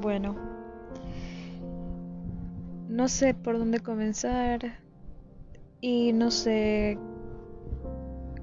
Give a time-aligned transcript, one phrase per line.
[0.00, 0.36] Bueno,
[2.88, 4.60] no sé por dónde comenzar
[5.80, 6.98] y no sé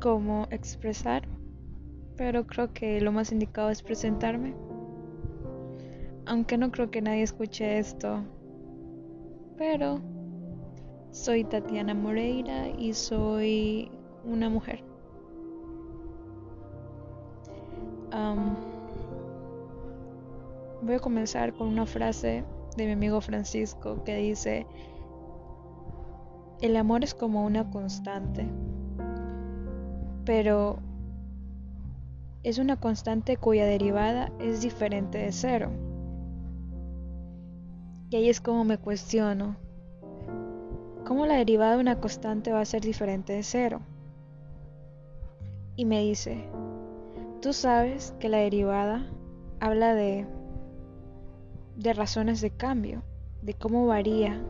[0.01, 1.27] cómo expresar,
[2.17, 4.53] pero creo que lo más indicado es presentarme.
[6.25, 8.23] Aunque no creo que nadie escuche esto,
[9.57, 10.01] pero
[11.11, 13.89] soy Tatiana Moreira y soy
[14.25, 14.83] una mujer.
[20.85, 22.43] Voy a comenzar con una frase
[22.77, 24.67] de mi amigo Francisco que dice,
[26.61, 28.47] el amor es como una constante,
[30.25, 30.77] pero
[32.43, 35.71] es una constante cuya derivada es diferente de cero.
[38.11, 39.57] Y ahí es como me cuestiono,
[41.05, 43.81] ¿cómo la derivada de una constante va a ser diferente de cero?
[45.75, 46.47] Y me dice,
[47.41, 49.09] tú sabes que la derivada
[49.59, 50.27] habla de
[51.75, 53.03] de razones de cambio,
[53.41, 54.41] de cómo varía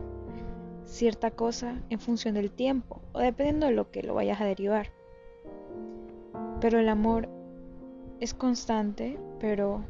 [0.84, 4.90] cierta cosa en función del tiempo o dependiendo de lo que lo vayas a derivar.
[6.60, 7.28] Pero el amor
[8.20, 9.84] es constante, pero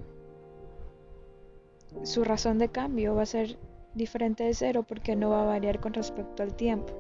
[2.03, 3.59] su razón de cambio va a ser
[3.95, 6.93] diferente de cero porque no va a variar con respecto al tiempo.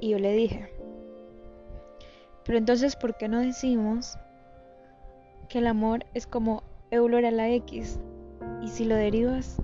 [0.00, 0.70] Y yo le dije,
[2.44, 4.16] pero entonces, ¿por qué no decimos
[5.48, 7.98] que el amor es como Euler a la X?
[8.68, 9.56] Y si lo derivas,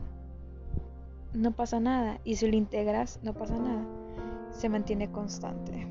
[1.34, 2.20] no pasa nada.
[2.24, 3.84] Y si lo integras, no pasa nada.
[4.50, 5.86] Se mantiene constante.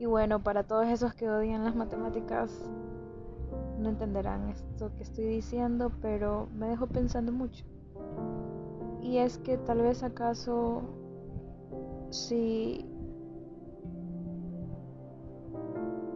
[0.00, 2.50] Y bueno, para todos esos que odian las matemáticas,
[3.78, 7.64] no entenderán esto que estoy diciendo, pero me dejo pensando mucho.
[9.00, 10.82] Y es que tal vez acaso
[12.10, 12.84] si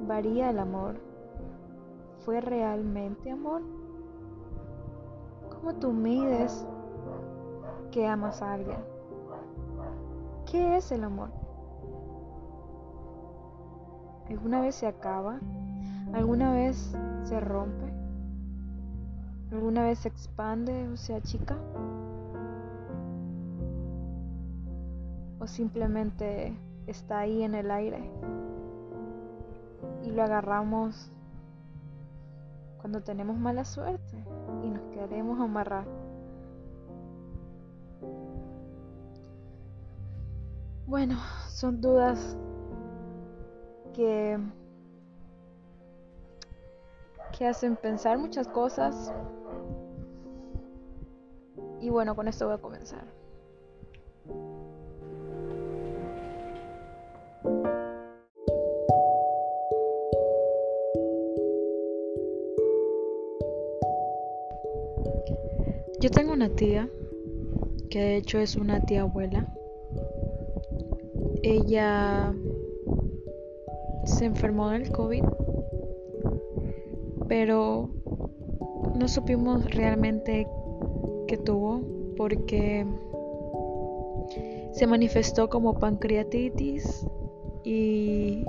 [0.09, 0.97] varía el amor,
[2.25, 3.84] ¿fue realmente amor?
[5.65, 6.67] ¿Cómo tú mides
[7.91, 8.77] que amas a alguien?
[10.45, 11.31] ¿Qué es el amor?
[14.29, 15.41] ¿Alguna vez se acaba?
[16.13, 17.91] ¿Alguna vez se rompe?
[19.53, 21.57] ¿Alguna vez se expande o se achica?
[25.41, 26.55] ¿O simplemente
[26.87, 28.11] está ahí en el aire
[30.03, 31.11] y lo agarramos
[32.83, 34.24] cuando tenemos mala suerte
[34.95, 35.85] queremos amarrar.
[40.87, 41.19] Bueno,
[41.49, 42.37] son dudas
[43.93, 44.39] que,
[47.37, 49.13] que hacen pensar muchas cosas.
[51.81, 53.05] Y bueno, con esto voy a comenzar.
[66.05, 66.91] Yo tengo una tía,
[67.89, 69.51] que de hecho es una tía abuela.
[71.43, 72.35] Ella
[74.05, 75.25] se enfermó del COVID,
[77.27, 77.89] pero
[78.95, 80.47] no supimos realmente
[81.27, 81.81] qué tuvo
[82.19, 82.85] porque
[84.73, 87.07] se manifestó como pancreatitis
[87.65, 88.45] y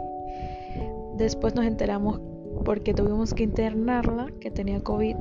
[1.16, 2.20] después nos enteramos
[2.66, 5.16] porque tuvimos que internarla que tenía COVID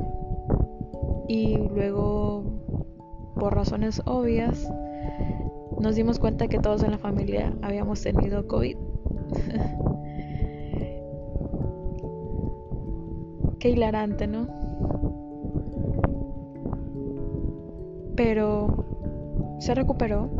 [1.28, 2.44] y luego
[3.34, 4.66] por razones obvias
[5.80, 8.76] nos dimos cuenta que todos en la familia habíamos tenido COVID.
[13.58, 14.46] Qué hilarante, ¿no?
[18.16, 18.84] Pero
[19.58, 20.30] se recuperó.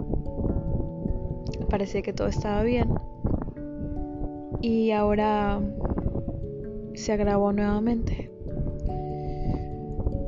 [1.69, 2.89] Parecía que todo estaba bien.
[4.61, 5.61] Y ahora
[6.95, 8.34] se agravó nuevamente.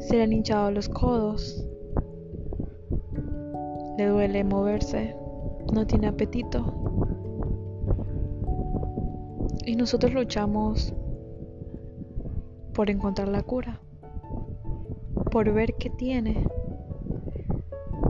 [0.06, 1.66] Se le han hinchado los codos.
[3.98, 5.16] Le duele moverse.
[5.72, 6.64] No tiene apetito.
[9.64, 10.94] Y nosotros luchamos
[12.72, 13.80] por encontrar la cura.
[15.32, 16.46] Por ver qué tiene.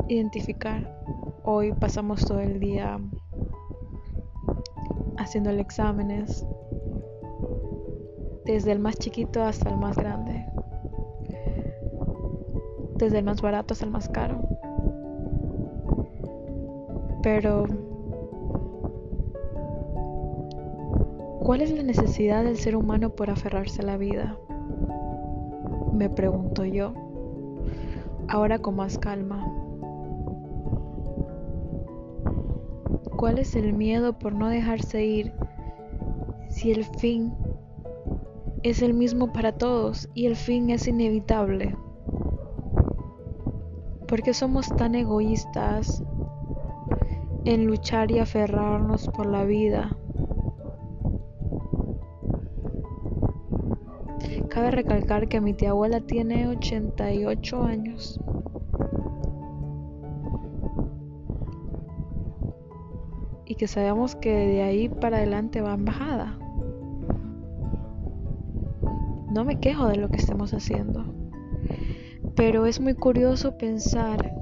[0.09, 1.03] Identificar.
[1.45, 3.01] Hoy pasamos todo el día
[5.17, 6.45] haciéndole exámenes.
[8.45, 10.46] Desde el más chiquito hasta el más grande
[12.99, 14.41] desde el más barato hasta el más caro.
[17.23, 17.65] Pero,
[21.41, 24.39] ¿cuál es la necesidad del ser humano por aferrarse a la vida?
[25.93, 26.93] Me pregunto yo,
[28.29, 29.53] ahora con más calma.
[33.17, 35.33] ¿Cuál es el miedo por no dejarse ir
[36.49, 37.33] si el fin
[38.63, 41.75] es el mismo para todos y el fin es inevitable?
[44.09, 46.05] ¿Por qué somos tan egoístas
[47.45, 49.97] en luchar y aferrarnos por la vida?
[54.49, 58.21] Cabe recalcar que mi tía abuela tiene 88 años.
[63.45, 66.39] Y que sabemos que de ahí para adelante va en bajada.
[69.33, 71.26] No me quejo de lo que estemos haciendo.
[72.37, 74.33] Pero es muy curioso pensar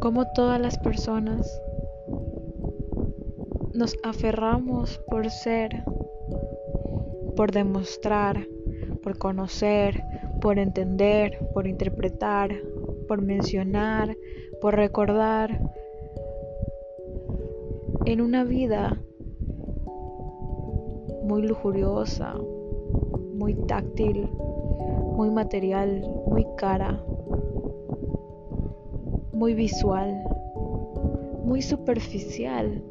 [0.00, 1.60] cómo todas las personas
[3.74, 5.84] nos aferramos por ser,
[7.36, 8.46] por demostrar,
[9.02, 10.02] por conocer,
[10.40, 12.50] por entender, por interpretar,
[13.06, 14.16] por mencionar,
[14.60, 15.60] por recordar,
[18.06, 18.98] en una vida
[21.24, 22.34] muy lujuriosa,
[23.36, 24.28] muy táctil,
[25.16, 27.02] muy material, muy cara,
[29.32, 30.22] muy visual,
[31.44, 32.82] muy superficial.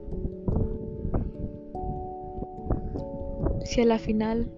[3.66, 4.52] si a la final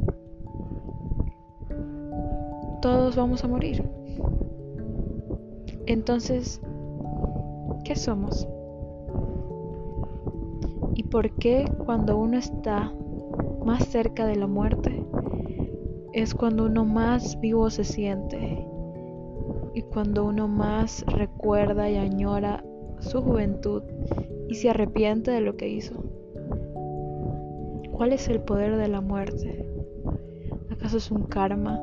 [2.81, 3.84] todos vamos a morir?
[5.88, 6.62] Entonces,
[7.84, 8.48] ¿qué somos?
[10.94, 12.94] ¿Y por qué cuando uno está
[13.66, 14.96] más cerca de la muerte
[16.17, 18.65] es cuando uno más vivo se siente
[19.75, 22.63] y cuando uno más recuerda y añora
[22.97, 23.83] su juventud
[24.49, 25.93] y se arrepiente de lo que hizo?
[27.91, 29.69] ¿Cuál es el poder de la muerte?
[30.71, 31.79] ¿Acaso es un karma?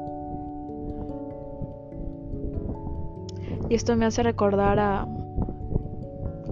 [3.69, 5.07] Y esto me hace recordar a,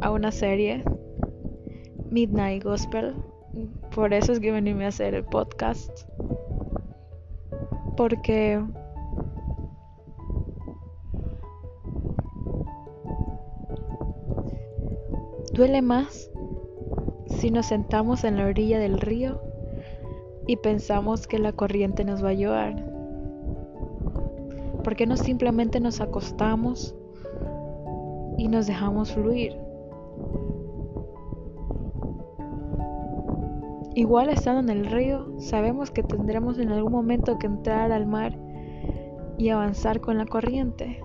[0.01, 0.85] a una serie,
[2.09, 3.17] Midnight Gospel.
[3.93, 6.12] Por eso es que veníme a hacer el podcast.
[8.03, 8.61] Porque
[15.55, 16.29] duele más
[17.29, 19.41] si nos sentamos en la orilla del río
[20.49, 22.75] y pensamos que la corriente nos va a llevar?
[24.83, 26.97] ¿Por qué no simplemente nos acostamos
[28.37, 29.62] y nos dejamos fluir?
[33.95, 38.39] Igual estando en el río, sabemos que tendremos en algún momento que entrar al mar
[39.39, 41.03] y avanzar con la corriente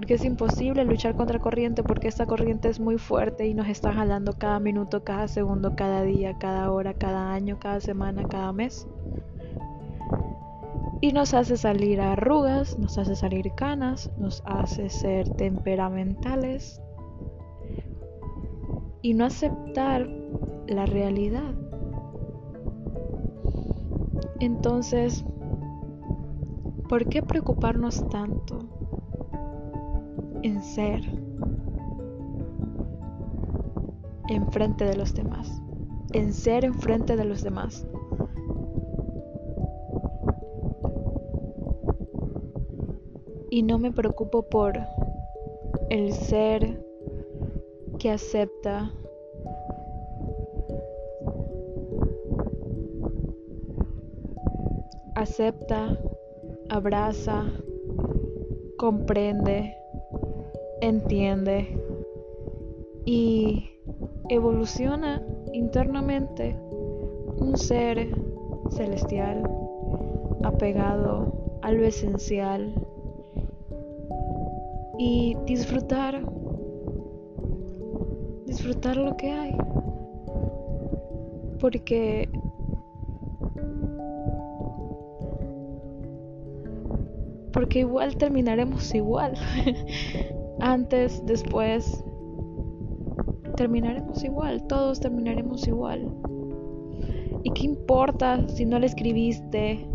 [0.00, 3.92] porque es imposible luchar contra corriente porque esta corriente es muy fuerte y nos está
[3.92, 8.86] jalando cada minuto, cada segundo, cada día, cada hora, cada año, cada semana, cada mes.
[11.00, 16.80] Y nos hace salir arrugas, nos hace salir canas, nos hace ser temperamentales
[19.02, 20.08] y no aceptar
[20.66, 21.54] la realidad.
[24.40, 25.24] Entonces,
[26.88, 28.80] ¿por qué preocuparnos tanto?
[30.42, 31.02] en ser
[34.28, 35.62] enfrente de los demás,
[36.12, 37.86] en ser enfrente de los demás.
[43.50, 44.78] Y no me preocupo por
[45.90, 46.84] el ser
[47.98, 48.92] que acepta
[55.14, 55.98] acepta,
[56.68, 57.44] abraza,
[58.78, 59.76] comprende,
[60.80, 61.78] entiende
[63.04, 63.68] y
[64.28, 66.56] evoluciona internamente
[67.38, 68.08] un ser
[68.70, 69.42] celestial
[70.44, 72.74] apegado a lo esencial
[74.98, 76.22] y disfrutar
[78.50, 79.56] disfrutar lo que hay.
[81.60, 82.28] Porque
[87.70, 89.34] porque igual terminaremos igual
[90.60, 92.02] antes, después,
[93.56, 96.12] terminaremos igual, todos terminaremos igual.
[97.44, 99.86] ¿Y qué importa si no le escribiste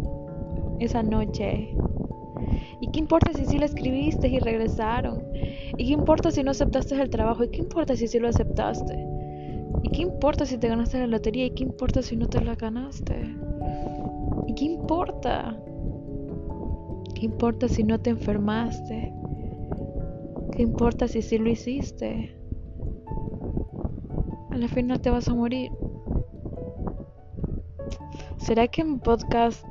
[0.79, 1.75] esa noche?
[2.79, 5.21] ¿Y qué importa si sí le escribiste y regresaron?
[5.77, 7.43] ¿Y qué importa si no aceptaste el trabajo?
[7.43, 9.05] ¿Y qué importa si sí lo aceptaste?
[9.83, 11.47] ¿Y qué importa si te ganaste la lotería?
[11.47, 13.35] ¿Y qué importa si no te la ganaste?
[14.47, 15.59] ¿Y qué importa?
[17.25, 19.11] ¿Qué importa si no te enfermaste?
[20.51, 22.37] ¿Qué importa si sí lo hiciste?
[24.51, 25.71] A la final te vas a morir.
[28.37, 29.65] ¿Será que en podcast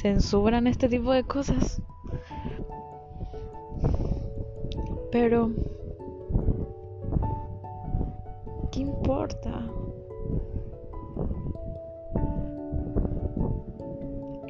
[0.00, 1.82] censuran este tipo de cosas?
[5.10, 5.50] Pero,
[8.70, 9.68] ¿qué importa?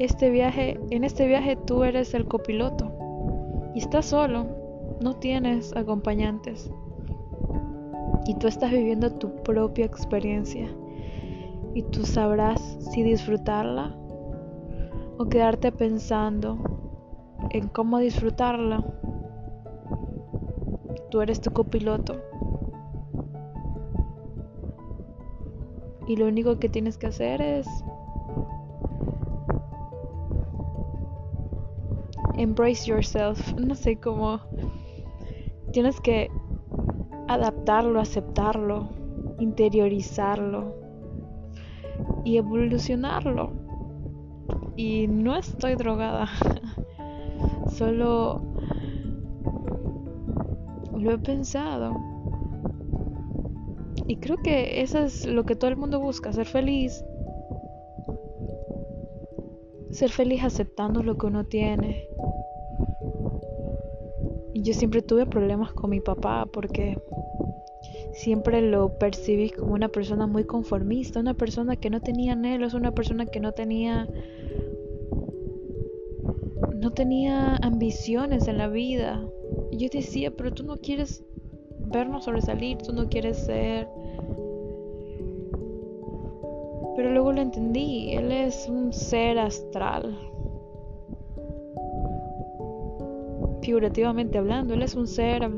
[0.05, 2.93] Este viaje, en este viaje tú eres el copiloto
[3.75, 4.47] y estás solo,
[5.01, 6.71] no tienes acompañantes.
[8.27, 10.69] Y tú estás viviendo tu propia experiencia.
[11.75, 12.61] Y tú sabrás
[12.93, 13.97] si disfrutarla
[15.19, 16.59] o quedarte pensando
[17.51, 18.85] en cómo disfrutarla.
[21.11, 22.21] Tú eres tu copiloto.
[26.07, 27.67] Y lo único que tienes que hacer es
[32.37, 33.55] embrace yourself.
[33.55, 34.41] No sé cómo.
[35.73, 36.31] Tienes que
[37.29, 38.89] adaptarlo, aceptarlo,
[39.39, 40.75] interiorizarlo
[42.25, 43.53] y evolucionarlo.
[44.77, 46.29] Y no estoy drogada.
[47.69, 48.43] Solo
[50.97, 51.97] lo he pensado.
[54.07, 57.05] Y creo que eso es lo que todo el mundo busca, ser feliz.
[59.93, 62.07] Ser feliz aceptando lo que uno tiene.
[64.55, 66.99] Y yo siempre tuve problemas con mi papá porque
[68.15, 72.93] siempre lo percibí como una persona muy conformista, una persona que no tenía anhelos, una
[72.93, 74.09] persona que no tenía
[76.83, 79.25] no tenía ambiciones en la vida.
[79.71, 81.25] Y yo decía, pero tú no quieres
[81.87, 83.87] vernos sobresalir, tú no quieres ser...
[86.95, 90.19] Pero luego lo entendí, él es un ser astral.
[93.63, 95.51] Figurativamente hablando, él es un ser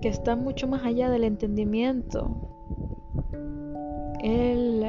[0.00, 2.30] que está mucho más allá del entendimiento.
[4.22, 4.84] Él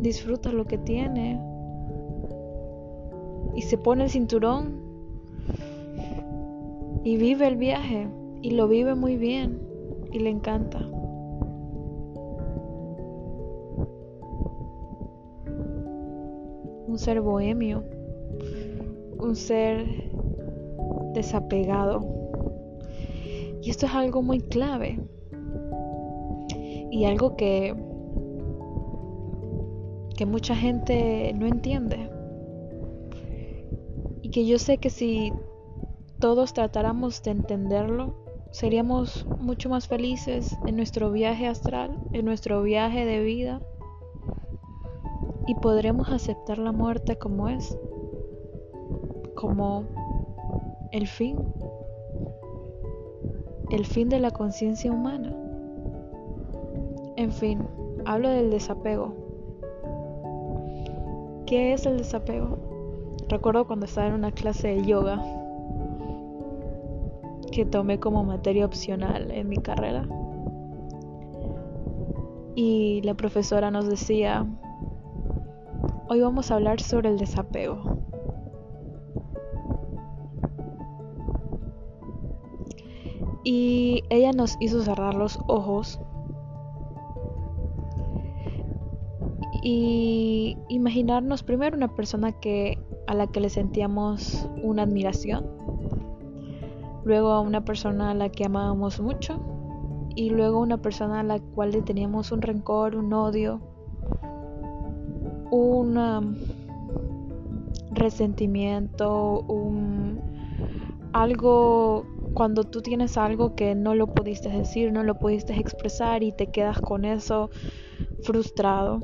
[0.00, 1.40] disfruta lo que tiene
[3.54, 4.80] y se pone el cinturón
[7.04, 8.08] y vive el viaje
[8.42, 9.60] y lo vive muy bien
[10.12, 10.91] y le encanta.
[16.92, 17.84] Un ser bohemio,
[19.18, 19.86] un ser
[21.14, 22.04] desapegado.
[23.62, 25.00] Y esto es algo muy clave
[26.90, 27.74] y algo que
[30.18, 32.10] que mucha gente no entiende.
[34.20, 35.32] Y que yo sé que si
[36.20, 43.06] todos tratáramos de entenderlo, seríamos mucho más felices en nuestro viaje astral, en nuestro viaje
[43.06, 43.62] de vida.
[45.46, 47.76] Y podremos aceptar la muerte como es,
[49.34, 49.84] como
[50.92, 51.38] el fin,
[53.70, 55.34] el fin de la conciencia humana.
[57.16, 57.66] En fin,
[58.04, 59.14] hablo del desapego.
[61.46, 62.58] ¿Qué es el desapego?
[63.28, 65.22] Recuerdo cuando estaba en una clase de yoga
[67.50, 70.06] que tomé como materia opcional en mi carrera.
[72.54, 74.46] Y la profesora nos decía,
[76.12, 77.96] hoy vamos a hablar sobre el desapego.
[83.44, 85.98] Y ella nos hizo cerrar los ojos.
[89.62, 95.46] Y imaginarnos primero una persona que a la que le sentíamos una admiración,
[97.04, 99.40] luego a una persona a la que amábamos mucho.
[100.14, 103.71] Y luego una persona a la cual le teníamos un rencor, un odio,
[105.52, 106.34] un um,
[107.90, 110.18] resentimiento, un
[111.12, 116.32] algo cuando tú tienes algo que no lo pudiste decir, no lo pudiste expresar y
[116.32, 117.50] te quedas con eso
[118.22, 119.00] frustrado.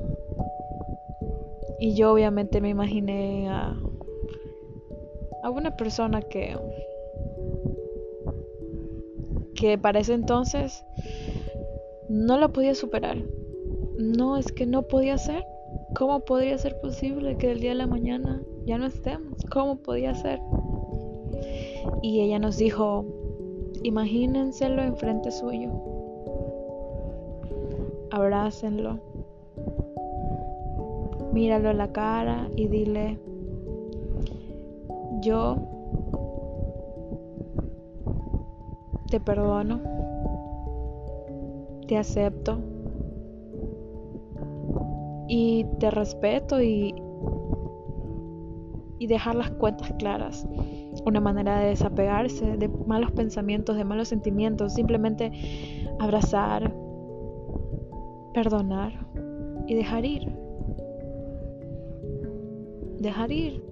[1.78, 3.78] Y yo obviamente me imaginé a,
[5.42, 6.56] a una persona que
[9.54, 10.82] que para ese entonces
[12.08, 13.18] no la podía superar.
[13.98, 15.44] No, es que no podía ser.
[15.94, 19.34] ¿Cómo podría ser posible que el día de la mañana ya no estemos?
[19.50, 20.40] ¿Cómo podía ser?
[22.02, 23.04] Y ella nos dijo,
[23.82, 25.70] imagínenselo enfrente suyo.
[28.10, 28.98] Abrácenlo
[31.32, 33.18] míralo a la cara y dile,
[35.20, 35.56] yo
[39.10, 39.80] te perdono,
[41.86, 42.37] te acepto
[45.38, 46.94] y te respeto y,
[48.98, 50.46] y dejar las cuentas claras.
[51.04, 55.30] Una manera de desapegarse de malos pensamientos, de malos sentimientos, simplemente
[56.00, 56.74] abrazar,
[58.34, 58.92] perdonar
[59.66, 60.38] y dejar ir
[63.00, 63.62] dejar ir.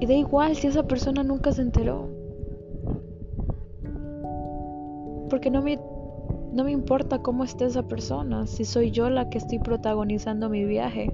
[0.00, 2.08] Y da igual si esa persona nunca se enteró.
[5.28, 5.78] Porque no me
[6.52, 10.64] No me importa cómo esté esa persona, si soy yo la que estoy protagonizando mi
[10.64, 11.12] viaje.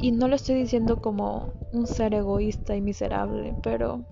[0.00, 4.04] Y no lo estoy diciendo como un ser egoísta y miserable, pero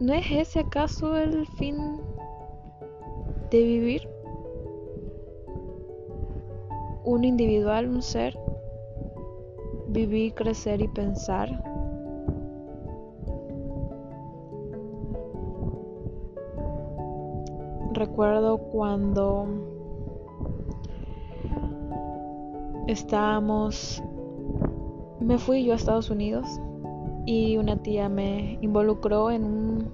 [0.00, 1.76] ¿no es ese acaso el fin
[3.50, 4.08] de vivir?
[7.04, 8.38] Un individual, un ser,
[9.88, 11.71] vivir, crecer y pensar.
[17.94, 19.46] Recuerdo cuando
[22.86, 24.02] estábamos,
[25.20, 26.46] me fui yo a Estados Unidos
[27.26, 29.92] y una tía me involucró en un,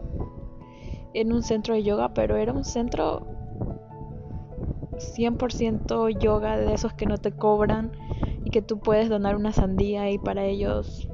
[1.12, 3.26] en un centro de yoga, pero era un centro
[4.98, 7.92] 100% yoga de esos que no te cobran
[8.44, 11.08] y que tú puedes donar una sandía y para ellos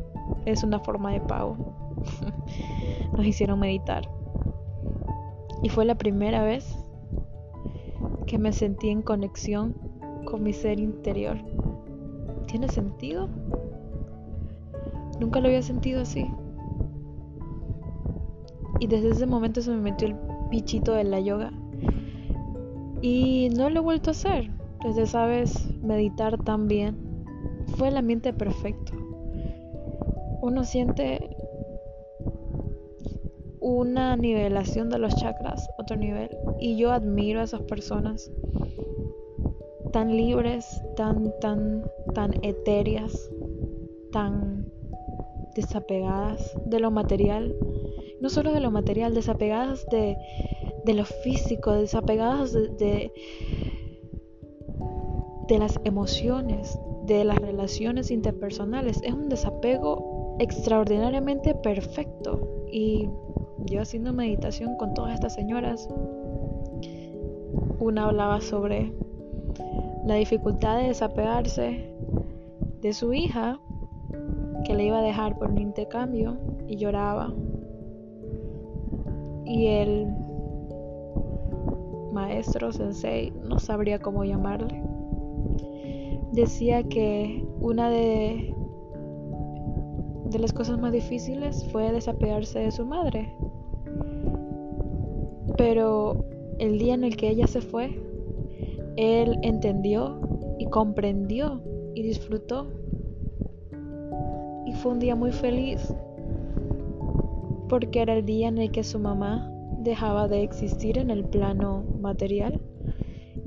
[0.44, 1.56] es una forma de pago.
[3.16, 4.13] Nos hicieron meditar.
[5.64, 6.76] Y fue la primera vez
[8.26, 9.74] que me sentí en conexión
[10.26, 11.38] con mi ser interior.
[12.46, 13.30] ¿Tiene sentido?
[15.18, 16.30] Nunca lo había sentido así.
[18.78, 20.16] Y desde ese momento se me metió el
[20.50, 21.50] bichito de la yoga.
[23.00, 24.50] Y no lo he vuelto a hacer.
[24.84, 27.24] Desde esa vez, meditar también.
[27.78, 28.92] Fue el ambiente perfecto.
[30.42, 31.33] Uno siente
[33.64, 36.28] una nivelación de los chakras, otro nivel.
[36.60, 38.30] Y yo admiro a esas personas
[39.90, 43.30] tan libres, tan, tan, tan etéreas,
[44.12, 44.66] tan
[45.54, 47.56] desapegadas de lo material,
[48.20, 50.18] no solo de lo material, desapegadas de,
[50.84, 53.12] de lo físico, desapegadas de, de,
[55.48, 59.00] de las emociones, de las relaciones interpersonales.
[59.02, 62.66] Es un desapego extraordinariamente perfecto.
[62.70, 63.08] Y
[63.64, 65.88] yo haciendo meditación con todas estas señoras,
[67.78, 68.92] una hablaba sobre
[70.04, 71.94] la dificultad de desapegarse
[72.82, 73.58] de su hija
[74.64, 76.36] que le iba a dejar por un intercambio
[76.66, 77.32] y lloraba.
[79.46, 80.06] Y el
[82.12, 84.82] maestro sensei, no sabría cómo llamarle,
[86.32, 88.54] decía que una de,
[90.26, 93.34] de las cosas más difíciles fue desapegarse de su madre.
[95.56, 96.24] Pero
[96.58, 98.00] el día en el que ella se fue,
[98.96, 100.20] él entendió
[100.58, 101.62] y comprendió
[101.94, 102.68] y disfrutó
[104.74, 105.94] fue un día muy feliz
[107.68, 111.84] porque era el día en el que su mamá dejaba de existir en el plano
[112.00, 112.60] material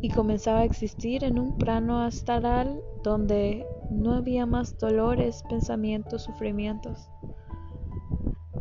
[0.02, 7.10] y comenzaba a existir en un plano astral donde no había más dolores, pensamientos, sufrimientos.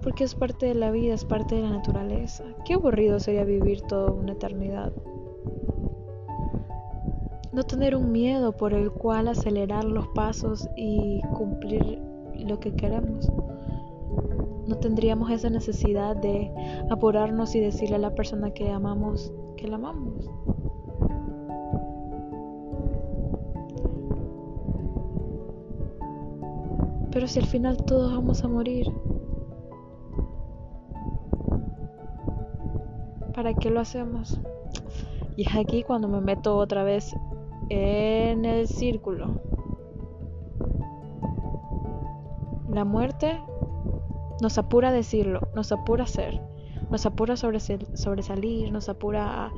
[0.06, 2.44] Porque es parte de la vida, es parte de la naturaleza.
[2.64, 4.92] Qué aburrido sería vivir toda una eternidad.
[7.52, 11.98] No tener un miedo por el cual acelerar los pasos y cumplir
[12.36, 13.32] lo que queremos.
[14.68, 16.52] No tendríamos esa necesidad de
[16.88, 20.30] apurarnos y decirle a la persona que amamos que la amamos.
[27.10, 28.86] Pero si al final todos vamos a morir,
[33.36, 34.40] ¿para qué lo hacemos?
[35.36, 37.14] Y es aquí cuando me meto otra vez
[37.68, 39.38] en el círculo.
[42.70, 43.38] La muerte
[44.40, 46.40] nos apura a decirlo, nos apura a ser,
[46.90, 49.52] nos apura a sobresalir, nos apura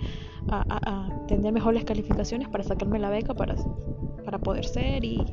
[0.51, 3.55] a, tener mejores calificaciones para sacarme la beca para,
[4.25, 5.25] para poder ser y,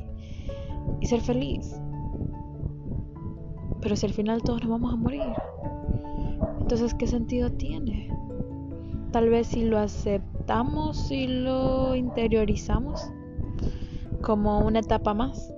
[0.99, 1.79] y ser feliz.
[3.81, 5.23] Pero si al final todos nos vamos a morir,
[6.59, 8.09] entonces ¿qué sentido tiene?
[9.15, 13.01] Tal vez si lo aceptamos y lo interiorizamos
[14.21, 15.53] como una etapa más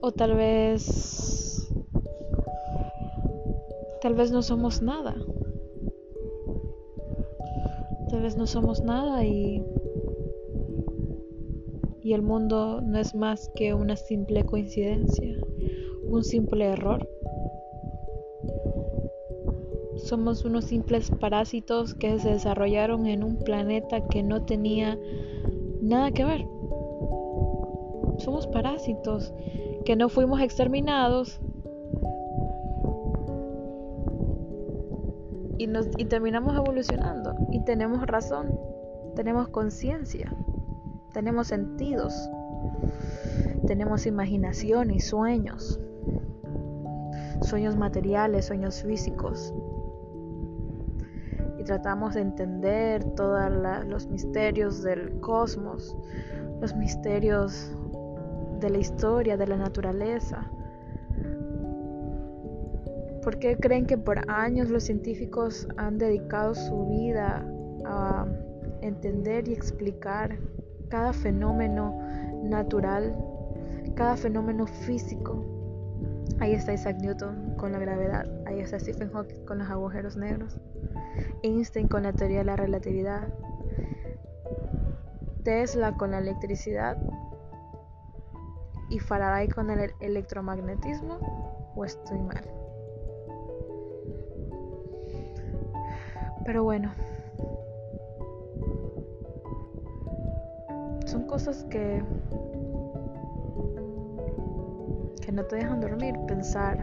[0.00, 1.68] o tal vez...
[4.02, 5.16] Tal vez no somos nada.
[8.08, 9.60] Tal vez no somos nada y...
[12.02, 15.38] Y el mundo no es más que una simple coincidencia,
[16.08, 17.04] un simple error.
[20.04, 24.98] Somos unos simples parásitos que se desarrollaron en un planeta que no tenía
[25.82, 26.46] nada que ver.
[28.18, 29.32] Somos parásitos
[29.84, 31.40] que no fuimos exterminados
[35.58, 38.58] y, nos, y terminamos evolucionando y tenemos razón,
[39.14, 40.34] tenemos conciencia,
[41.12, 42.30] tenemos sentidos,
[43.66, 45.80] tenemos imaginación y sueños.
[47.42, 49.54] sueños materiales, sueños físicos.
[51.58, 53.50] Y tratamos de entender todos
[53.86, 55.96] los misterios del cosmos,
[56.60, 57.72] los misterios
[58.60, 60.50] de la historia, de la naturaleza.
[63.22, 67.44] ¿Por qué creen que por años los científicos han dedicado su vida
[67.84, 68.26] a
[68.80, 70.38] entender y explicar
[70.88, 71.98] cada fenómeno
[72.42, 73.16] natural,
[73.94, 75.57] cada fenómeno físico?
[76.40, 80.60] Ahí está Isaac Newton con la gravedad, ahí está Stephen Hawking con los agujeros negros,
[81.42, 83.28] Einstein con la teoría de la relatividad,
[85.48, 86.98] Tesla con la electricidad.
[88.90, 91.72] Y Faraday con el electromagnetismo.
[91.74, 92.44] O estoy mal.
[96.44, 96.92] Pero bueno,
[101.06, 102.02] son cosas que
[105.28, 106.82] que no te dejan dormir, pensar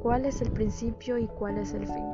[0.00, 2.06] cuál es el principio y cuál es el fin.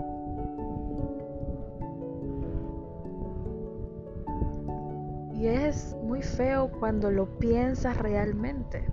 [5.35, 8.91] Y es muy feo cuando lo piensas realmente,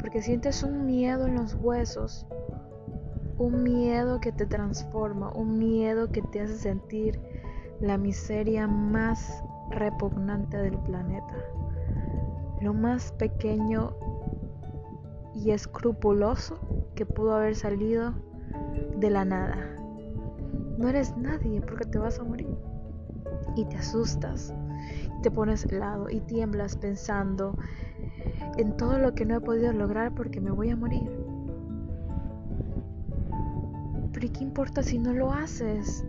[0.00, 2.26] porque sientes un miedo en los huesos
[3.36, 7.20] un miedo que te transforma, un miedo que te hace sentir
[7.80, 11.34] la miseria más repugnante del planeta,
[12.60, 13.92] lo más pequeño
[15.34, 16.58] y escrupuloso
[16.94, 18.14] que pudo haber salido
[18.96, 19.56] de la nada.
[20.76, 22.56] No eres nadie porque te vas a morir.
[23.56, 24.54] Y te asustas,
[25.18, 27.56] y te pones helado y tiemblas pensando
[28.56, 31.08] en todo lo que no he podido lograr porque me voy a morir.
[34.12, 36.04] Pero qué importa si no lo haces?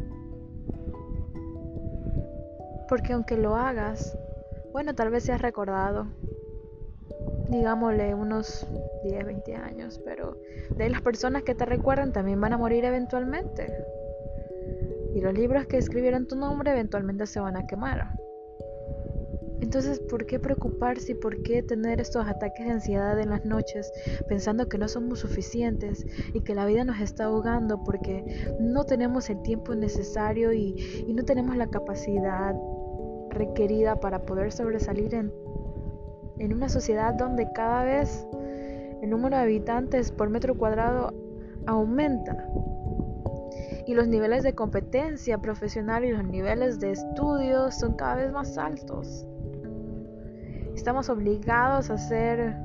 [2.88, 4.18] Porque aunque lo hagas,
[4.72, 6.08] bueno, tal vez seas recordado,
[7.50, 8.68] digámosle unos
[9.04, 10.38] 10, 20 años, pero
[10.78, 13.74] de las personas que te recuerdan también van a morir eventualmente.
[15.16, 18.14] Y los libros que escribieron tu nombre eventualmente se van a quemar.
[19.62, 23.92] Entonces, ¿por qué preocuparse y por qué tener estos ataques de ansiedad en las noches
[24.28, 28.24] pensando que no somos suficientes y que la vida nos está ahogando porque
[28.60, 32.56] no tenemos el tiempo necesario y, no tenemos la capacidad
[33.30, 35.34] requerida para poder sobresalir en,
[36.40, 38.26] en una sociedad donde cada vez
[39.02, 41.14] el número de habitantes por metro cuadrado
[41.66, 42.48] aumenta?
[43.90, 48.56] y los niveles de competencia profesional y los niveles de estudios son cada vez más
[48.56, 49.26] altos.
[50.76, 52.56] Estamos obligados a ser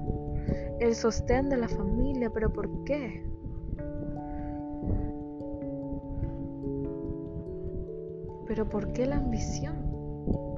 [0.80, 3.26] el sostén de la familia, pero ¿por qué?
[8.46, 9.76] Pero ¿por qué la ambición?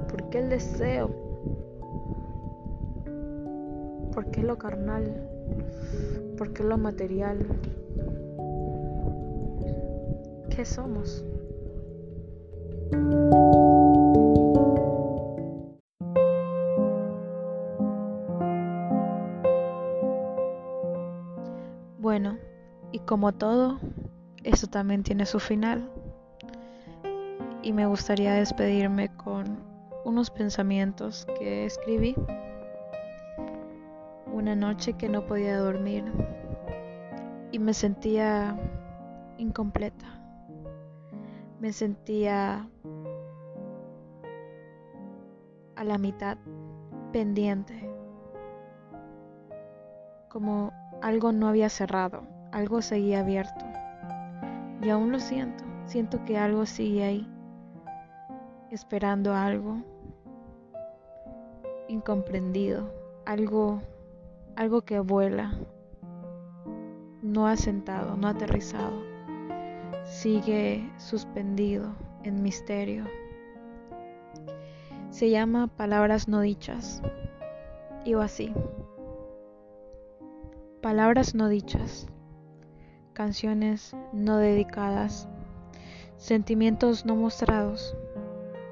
[0.08, 1.25] ¿Por qué el deseo?
[4.16, 5.28] ¿Por qué lo carnal?
[6.38, 7.46] ¿Por qué lo material?
[10.48, 11.22] ¿Qué somos?
[21.98, 22.38] Bueno,
[22.92, 23.78] y como todo,
[24.44, 25.90] eso también tiene su final.
[27.62, 29.58] Y me gustaría despedirme con
[30.06, 32.16] unos pensamientos que escribí
[34.46, 36.04] una noche que no podía dormir
[37.50, 38.56] y me sentía
[39.38, 40.06] incompleta.
[41.58, 42.68] Me sentía
[45.74, 46.38] a la mitad,
[47.12, 47.90] pendiente,
[50.28, 53.64] como algo no había cerrado, algo seguía abierto.
[54.80, 57.28] Y aún lo siento, siento que algo sigue ahí,
[58.70, 59.82] esperando algo
[61.88, 62.88] incomprendido,
[63.24, 63.82] algo,
[64.56, 65.52] algo que vuela,
[67.22, 69.02] no ha sentado, no aterrizado,
[70.04, 73.04] sigue suspendido en misterio.
[75.10, 77.02] Se llama Palabras no dichas.
[78.04, 78.54] Y así.
[80.80, 82.06] Palabras no dichas,
[83.12, 85.28] canciones no dedicadas,
[86.16, 87.96] sentimientos no mostrados,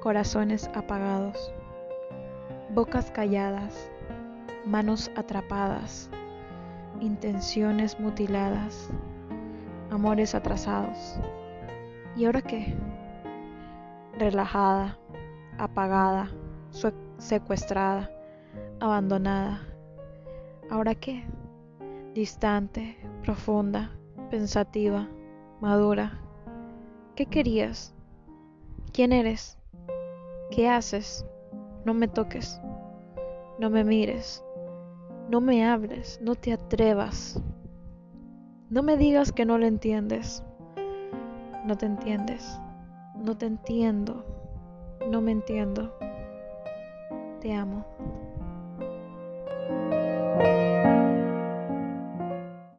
[0.01, 1.51] corazones apagados,
[2.73, 3.91] bocas calladas,
[4.65, 6.09] manos atrapadas,
[7.01, 8.89] intenciones mutiladas,
[9.91, 11.19] amores atrasados.
[12.15, 12.75] ¿Y ahora qué?
[14.17, 14.97] Relajada,
[15.57, 16.29] apagada,
[17.17, 18.09] secuestrada,
[18.79, 19.61] abandonada.
[20.69, 21.25] ¿Ahora qué?
[22.15, 23.91] distante, profunda,
[24.31, 25.09] pensativa,
[25.59, 26.17] madura.
[27.13, 27.93] ¿Qué querías?
[28.93, 29.57] ¿Quién eres?
[30.49, 31.25] ¿Qué haces?
[31.83, 32.61] No me toques,
[33.59, 34.44] no me mires,
[35.29, 37.41] no me hables, no te atrevas.
[38.69, 40.43] No me digas que no lo entiendes.
[41.65, 42.59] No te entiendes.
[43.15, 44.23] No te entiendo.
[45.09, 45.97] No me entiendo.
[47.41, 47.85] Te amo.